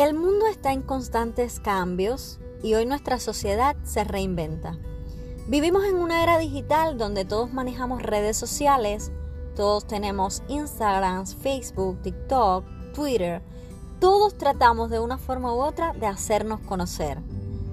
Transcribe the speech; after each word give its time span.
El 0.00 0.14
mundo 0.14 0.46
está 0.46 0.72
en 0.72 0.80
constantes 0.80 1.60
cambios 1.60 2.40
y 2.62 2.72
hoy 2.72 2.86
nuestra 2.86 3.18
sociedad 3.18 3.76
se 3.82 4.02
reinventa. 4.02 4.78
Vivimos 5.46 5.84
en 5.84 5.96
una 5.96 6.22
era 6.22 6.38
digital 6.38 6.96
donde 6.96 7.26
todos 7.26 7.52
manejamos 7.52 8.02
redes 8.02 8.38
sociales, 8.38 9.12
todos 9.54 9.86
tenemos 9.86 10.42
Instagram, 10.48 11.26
Facebook, 11.26 12.00
TikTok, 12.00 12.64
Twitter. 12.94 13.42
Todos 13.98 14.38
tratamos 14.38 14.88
de 14.88 15.00
una 15.00 15.18
forma 15.18 15.52
u 15.52 15.60
otra 15.60 15.92
de 15.92 16.06
hacernos 16.06 16.60
conocer, 16.60 17.20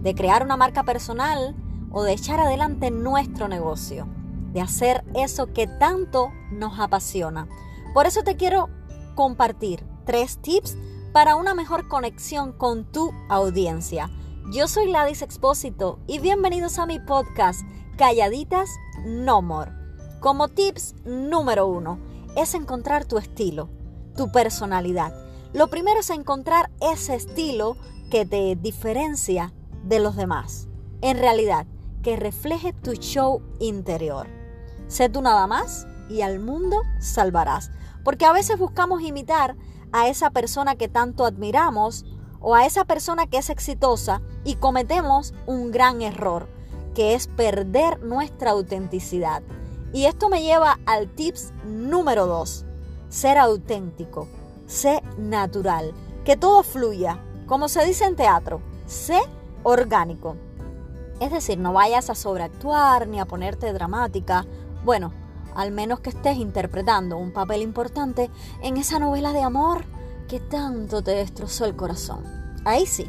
de 0.00 0.14
crear 0.14 0.42
una 0.42 0.56
marca 0.56 0.82
personal 0.82 1.54
o 1.90 2.04
de 2.04 2.14
echar 2.14 2.40
adelante 2.40 2.90
nuestro 2.90 3.48
negocio, 3.48 4.08
de 4.54 4.62
hacer 4.62 5.04
eso 5.14 5.52
que 5.52 5.66
tanto 5.66 6.32
nos 6.50 6.80
apasiona. 6.80 7.48
Por 7.92 8.06
eso 8.06 8.22
te 8.22 8.36
quiero 8.36 8.70
compartir 9.14 9.84
tres 10.06 10.38
tips 10.38 10.74
para 11.14 11.36
una 11.36 11.54
mejor 11.54 11.86
conexión 11.86 12.50
con 12.50 12.90
tu 12.90 13.12
audiencia. 13.28 14.10
Yo 14.50 14.66
soy 14.66 14.90
Ladis 14.90 15.22
Expósito 15.22 16.00
y 16.08 16.18
bienvenidos 16.18 16.80
a 16.80 16.86
mi 16.86 16.98
podcast 16.98 17.60
Calladitas 17.96 18.68
No 19.06 19.40
More. 19.40 19.70
Como 20.18 20.48
tips 20.48 20.96
número 21.04 21.68
uno 21.68 22.00
es 22.36 22.54
encontrar 22.54 23.04
tu 23.04 23.16
estilo, 23.16 23.68
tu 24.16 24.32
personalidad. 24.32 25.14
Lo 25.52 25.70
primero 25.70 26.00
es 26.00 26.10
encontrar 26.10 26.72
ese 26.80 27.14
estilo 27.14 27.76
que 28.10 28.26
te 28.26 28.56
diferencia 28.56 29.52
de 29.84 30.00
los 30.00 30.16
demás. 30.16 30.66
En 31.00 31.18
realidad, 31.18 31.68
que 32.02 32.16
refleje 32.16 32.72
tu 32.72 32.94
show 32.94 33.40
interior. 33.60 34.26
Sé 34.88 35.08
tú 35.08 35.22
nada 35.22 35.46
más 35.46 35.86
y 36.10 36.22
al 36.22 36.40
mundo 36.40 36.82
salvarás. 36.98 37.70
Porque 38.02 38.26
a 38.26 38.32
veces 38.32 38.58
buscamos 38.58 39.02
imitar 39.02 39.54
a 39.94 40.08
esa 40.08 40.30
persona 40.30 40.74
que 40.74 40.88
tanto 40.88 41.24
admiramos 41.24 42.04
o 42.40 42.56
a 42.56 42.66
esa 42.66 42.84
persona 42.84 43.28
que 43.28 43.38
es 43.38 43.48
exitosa 43.48 44.22
y 44.42 44.56
cometemos 44.56 45.32
un 45.46 45.70
gran 45.70 46.02
error, 46.02 46.48
que 46.96 47.14
es 47.14 47.28
perder 47.28 48.02
nuestra 48.02 48.50
autenticidad. 48.50 49.44
Y 49.92 50.06
esto 50.06 50.28
me 50.28 50.42
lleva 50.42 50.80
al 50.84 51.08
tips 51.14 51.52
número 51.64 52.26
2, 52.26 52.66
ser 53.08 53.38
auténtico, 53.38 54.26
sé 54.66 55.00
natural, 55.16 55.94
que 56.24 56.36
todo 56.36 56.64
fluya, 56.64 57.22
como 57.46 57.68
se 57.68 57.86
dice 57.86 58.04
en 58.04 58.16
teatro, 58.16 58.60
sé 58.86 59.20
orgánico. 59.62 60.34
Es 61.20 61.30
decir, 61.30 61.56
no 61.56 61.72
vayas 61.72 62.10
a 62.10 62.16
sobreactuar 62.16 63.06
ni 63.06 63.20
a 63.20 63.26
ponerte 63.26 63.72
dramática. 63.72 64.44
Bueno, 64.84 65.12
al 65.54 65.70
menos 65.70 66.00
que 66.00 66.10
estés 66.10 66.36
interpretando 66.36 67.16
un 67.16 67.32
papel 67.32 67.62
importante 67.62 68.30
en 68.62 68.76
esa 68.76 68.98
novela 68.98 69.32
de 69.32 69.42
amor 69.42 69.84
que 70.34 70.40
tanto 70.40 71.00
te 71.00 71.12
destrozó 71.12 71.64
el 71.64 71.76
corazón. 71.76 72.24
Ahí 72.64 72.86
sí. 72.86 73.08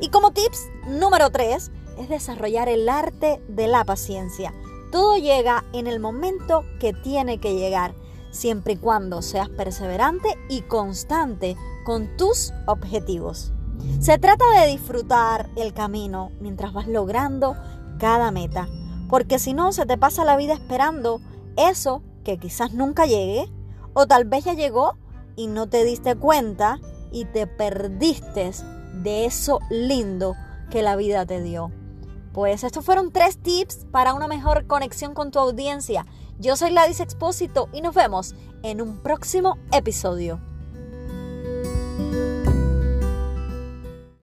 Y 0.00 0.08
como 0.08 0.32
tips 0.32 0.70
número 0.88 1.28
3 1.28 1.70
es 1.98 2.08
desarrollar 2.08 2.70
el 2.70 2.88
arte 2.88 3.42
de 3.46 3.66
la 3.66 3.84
paciencia. 3.84 4.54
Todo 4.90 5.18
llega 5.18 5.66
en 5.74 5.86
el 5.86 6.00
momento 6.00 6.64
que 6.80 6.94
tiene 6.94 7.40
que 7.40 7.56
llegar, 7.56 7.94
siempre 8.30 8.72
y 8.72 8.76
cuando 8.78 9.20
seas 9.20 9.50
perseverante 9.50 10.30
y 10.48 10.62
constante 10.62 11.58
con 11.84 12.16
tus 12.16 12.54
objetivos. 12.66 13.52
Se 14.00 14.16
trata 14.16 14.46
de 14.58 14.68
disfrutar 14.68 15.50
el 15.56 15.74
camino 15.74 16.30
mientras 16.40 16.72
vas 16.72 16.88
logrando 16.88 17.54
cada 17.98 18.30
meta, 18.30 18.66
porque 19.10 19.38
si 19.38 19.52
no 19.52 19.72
se 19.72 19.84
te 19.84 19.98
pasa 19.98 20.24
la 20.24 20.38
vida 20.38 20.54
esperando 20.54 21.20
eso 21.58 22.02
que 22.24 22.38
quizás 22.38 22.72
nunca 22.72 23.04
llegue, 23.04 23.52
o 23.92 24.06
tal 24.06 24.24
vez 24.24 24.46
ya 24.46 24.54
llegó 24.54 24.96
y 25.36 25.46
no 25.46 25.68
te 25.68 25.84
diste 25.84 26.16
cuenta 26.16 26.80
y 27.10 27.24
te 27.26 27.46
perdiste 27.46 28.52
de 29.02 29.24
eso 29.26 29.60
lindo 29.70 30.34
que 30.70 30.82
la 30.82 30.96
vida 30.96 31.26
te 31.26 31.42
dio. 31.42 31.70
Pues 32.32 32.64
estos 32.64 32.84
fueron 32.84 33.12
tres 33.12 33.38
tips 33.38 33.86
para 33.90 34.14
una 34.14 34.26
mejor 34.26 34.66
conexión 34.66 35.12
con 35.12 35.30
tu 35.30 35.38
audiencia. 35.38 36.06
Yo 36.38 36.56
soy 36.56 36.70
Gladys 36.70 37.00
Expósito 37.00 37.68
y 37.72 37.82
nos 37.82 37.94
vemos 37.94 38.34
en 38.62 38.80
un 38.80 38.98
próximo 39.02 39.58
episodio. 39.70 40.40